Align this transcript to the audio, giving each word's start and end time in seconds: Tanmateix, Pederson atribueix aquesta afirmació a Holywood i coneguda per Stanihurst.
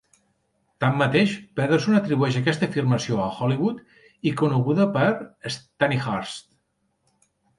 Tanmateix, 0.83 1.33
Pederson 1.59 1.97
atribueix 1.97 2.37
aquesta 2.39 2.69
afirmació 2.71 3.19
a 3.25 3.29
Holywood 3.35 3.83
i 4.31 4.33
coneguda 4.43 4.87
per 4.97 5.05
Stanihurst. 5.57 6.49